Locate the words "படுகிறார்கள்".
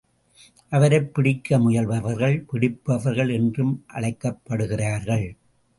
4.49-5.35